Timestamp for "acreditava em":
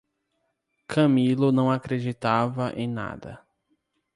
1.69-2.87